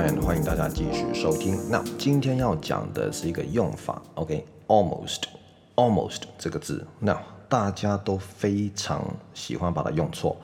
[0.00, 1.58] 欢迎大家继续收听。
[1.68, 7.14] 那今天要讲的是一个用法，OK，almost，almost、这个字，那
[7.50, 10.38] 大家都非常喜欢把它用错，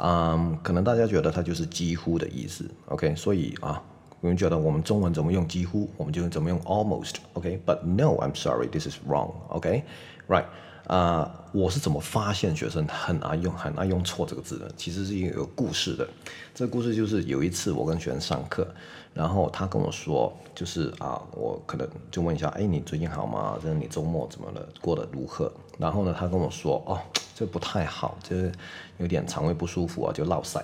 [0.00, 3.82] 嗯，可能大家觉得它就是几乎的意思，OK，所以啊，
[4.20, 10.44] 我们觉得我们中文怎么用几乎，我们就怎么用 almost，OK，but、no，I'm sorry，this is wrong，OK，right。
[10.90, 14.68] 啊、我是怎么发现学生很爱用很爱用错这个字的？
[14.76, 16.04] 其实是一个故事的。
[16.52, 18.66] 这个故事就是有一次我跟学生上课，
[19.14, 23.56] 然后他跟我说，就是啊、我可能就问一下，哎，你最近好吗？
[23.62, 24.68] 就是你周末怎么了？
[24.80, 25.52] 过得如何？
[25.78, 26.98] 然后呢，他跟我说，哦，
[27.36, 28.50] 这不太好，就是
[28.98, 30.60] 有点肠胃不舒服啊，就落赛。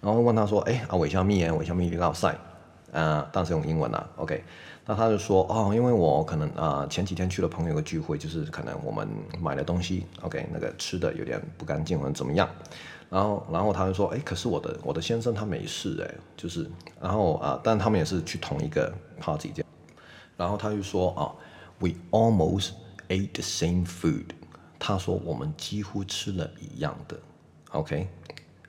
[0.00, 1.52] 然后问他说，哎，啊，为什么呀？
[1.52, 2.38] 为什么你落赛？
[3.00, 4.42] 啊，当时用英文啊，OK。
[4.88, 9.08] 那他就说哦，因为我可能啊、前几天去了朋友的聚会，就是可能我们
[9.40, 12.48] 买的东西，OK，那个吃的有点不干净或者怎么样，
[13.10, 19.70] 然后然后他就说，哎，可是我的我的先生他没事哎，就是然后啊、但他们也是去同一个 party 这样，
[20.36, 21.34] 然后他就说啊、
[21.80, 22.70] ，We almost
[23.08, 24.26] ate the same food，
[24.78, 27.18] 他说我们几乎吃了一样的
[27.72, 28.08] ，OK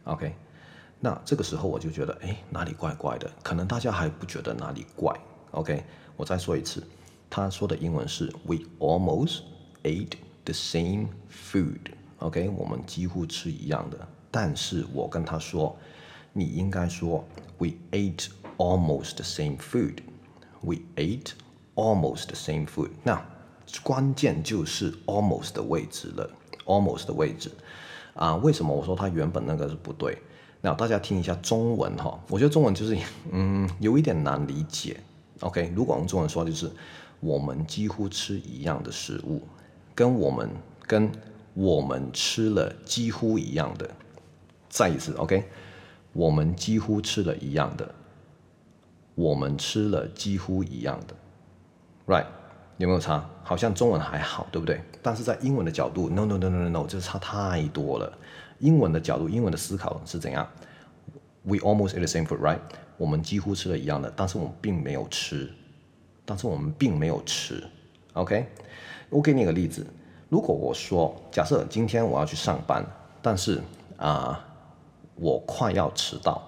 [0.05, 0.33] OK，
[0.99, 5.15] 那这个时候我就觉得哎哪里怪怪的，可能大家还不觉得哪里怪
[5.51, 5.83] ，OK。
[6.15, 6.83] 我再说一次，
[7.29, 9.41] 他说的英文是 "We almost
[9.83, 14.07] ate the same food." OK，我们几乎吃一样的。
[14.31, 15.77] 但是我跟他说，
[16.33, 17.23] 你应该说
[17.59, 19.99] "We ate almost the same food."
[20.61, 21.33] We ate
[21.75, 22.89] almost the same food.
[23.03, 23.23] 那
[23.83, 26.27] 关键就是 almost 的位置了
[26.65, 27.51] ，almost 的位置
[28.15, 28.35] 啊。
[28.37, 30.17] 为什么我说他原本那个是不对？
[30.61, 32.97] 那大家听一下中文哈，我觉得中文就是
[33.31, 34.99] 嗯有一点难理解。
[35.41, 36.69] OK，如果用中文说，就是
[37.19, 39.43] 我们几乎吃一样的食物，
[39.93, 40.49] 跟我们
[40.87, 41.11] 跟
[41.53, 43.89] 我们吃了几乎一样的。
[44.67, 45.47] 再一次，OK，
[46.13, 47.93] 我们几乎吃了一样的，
[49.15, 51.15] 我们吃了几乎一样的
[52.07, 52.25] ，Right？
[52.77, 53.27] 有没有差？
[53.43, 54.81] 好像中文还好，对不对？
[55.01, 58.17] 但是在英文的角度，No No No No No No，这差太多了。
[58.59, 60.47] 英文的角度，英文的思考是怎样
[61.43, 62.59] ？We almost eat the same food, right?
[62.97, 65.51] 我们几乎吃了一样的，但是我们并没有吃，
[66.25, 67.63] 但是我们并没有吃
[68.13, 68.47] ，OK？
[69.09, 69.85] 我给你个例子，
[70.29, 72.85] 如果我说，假设今天我要去上班，
[73.21, 73.61] 但是
[73.97, 74.43] 啊、
[75.15, 76.43] 我快要迟到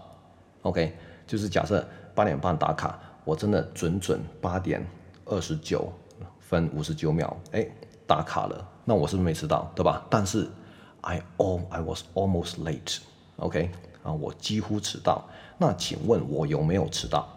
[0.63, 0.95] ，OK？
[1.25, 4.85] 就是假设八点半打卡，我真的准准八点
[5.25, 5.91] 二十九
[6.39, 7.65] 分五十九秒，哎，
[8.05, 10.05] 打卡了，那我是不是没迟到，对吧？
[10.09, 10.49] 但是
[11.01, 13.71] I all I was almost late，OK？
[14.03, 15.27] 啊，我几乎迟到。
[15.57, 17.27] 那请问我有没有迟到？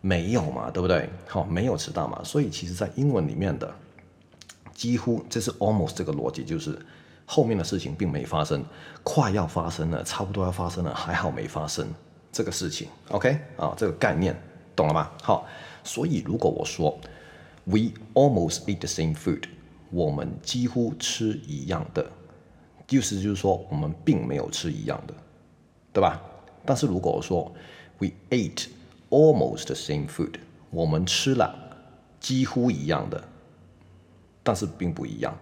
[0.00, 1.08] 没有嘛，对不对？
[1.28, 2.20] 好，没有迟到嘛。
[2.24, 3.72] 所以其实，在英文里面的
[4.74, 6.76] 几乎这是 almost 这个逻辑，就是
[7.24, 8.64] 后面的事情并没发生，
[9.02, 11.86] 快要发生了，差不多要发生了，还好没发生
[12.32, 12.88] 这个事情。
[13.10, 14.36] OK 啊，这个概念
[14.74, 15.10] 懂了吗？
[15.22, 15.46] 好，
[15.84, 16.98] 所以如果我说
[17.64, 19.44] We almost eat the same food，
[19.90, 22.10] 我们几乎吃一样的，
[22.96, 25.14] 意思就是说我们并没有吃一样的，
[25.92, 26.20] 对吧？
[26.64, 27.52] 但是如果说
[27.98, 28.66] we ate
[29.10, 30.34] almost the same food，
[30.70, 31.54] 我们吃了
[32.20, 33.22] 几乎一样的，
[34.42, 35.36] 但是并不一样，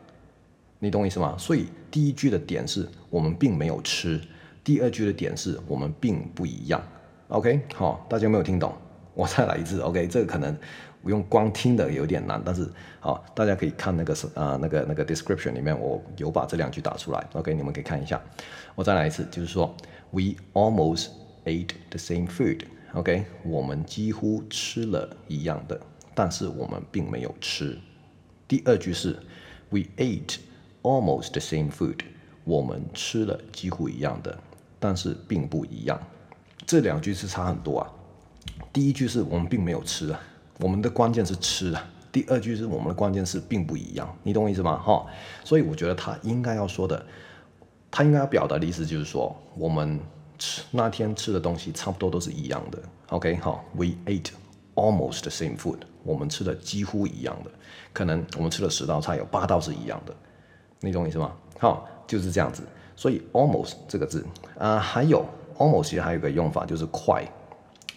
[0.79, 1.37] 你懂意思吗？
[1.39, 4.21] 所以第一句的点是我们并没有吃，
[4.65, 6.83] 第二句的点是我们并不一样。
[7.29, 8.73] OK，好，大家有没有听懂？
[9.21, 9.81] 我再来一次。
[9.81, 10.57] OK，这个可能
[11.03, 12.67] 不用光听的有点难，但是
[13.01, 17.23] 好，大家可以看那个是啊、那个那个 description 里面，我有把这两句打出来。
[17.35, 18.19] OK，你们可以看一下。
[18.75, 19.75] 我再来一次，就是说。
[20.13, 21.11] We almost
[21.45, 22.63] ate the same food.
[22.95, 25.81] OK，我们几乎吃了一样的，
[26.17, 27.79] 但是我们并没有吃。
[28.49, 29.17] 第二句是
[29.69, 30.39] We ate
[30.83, 32.01] almost the same food.
[32.43, 34.37] 我们吃了几乎一样的，
[34.81, 36.01] 但是并不一样。
[36.67, 37.87] 这两句是差很多啊。
[38.73, 40.21] 第一句是我们并没有吃啊，
[40.59, 41.85] 我们的关键是吃啊。
[42.13, 44.17] 第二句是我们的关键是并不一样。
[44.23, 44.79] 你懂我意思吗？
[44.79, 45.07] 哈，
[45.45, 47.05] 所以我觉得他应该要说的。
[47.93, 49.99] 他应该要表达的意思就是说，我们
[50.39, 52.79] 吃那天吃的东西差不多都是一样的。
[53.09, 54.29] OK，好，We ate
[54.77, 55.79] almost the same food。
[56.05, 57.51] 我们吃的几乎一样的，
[57.93, 60.15] 可能我们吃了十道菜，有八道是一样的。
[60.79, 61.33] 你懂我意思吗？
[61.59, 62.63] 好，就是这样子。
[62.95, 64.25] 所以 almost 这个字
[64.57, 65.25] 啊、还有
[65.59, 67.25] almost 其实还有一个用法，就是快，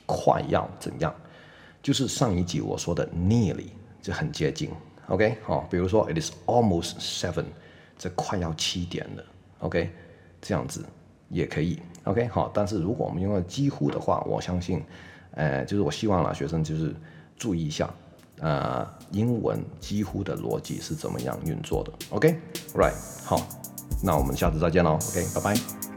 [0.05, 1.13] 快要怎样？
[1.81, 3.67] 就是上一集我说的 nearly
[4.01, 4.69] 就很接近。
[5.07, 7.45] OK，好，比如说 It is almost seven，
[7.97, 9.23] 这快要七点了。
[9.59, 9.91] OK，
[10.41, 10.85] 这样子
[11.29, 11.81] 也可以。
[12.05, 14.81] OK，好，但是如果我们用了几乎的话，我相信，
[15.31, 16.95] 呃，就是我希望啦，学生就是
[17.35, 17.93] 注意一下，
[18.39, 21.91] 呃，英文几乎的逻辑是怎么样运作的。
[22.11, 22.93] ，OK，right，
[23.25, 23.45] 好，
[24.01, 24.93] 那我们下次再见喽。
[24.93, 25.92] OK，拜拜。